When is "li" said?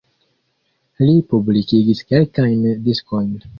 1.09-1.13